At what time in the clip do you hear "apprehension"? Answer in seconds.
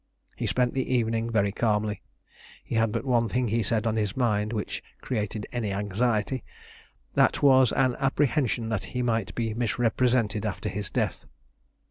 7.99-8.69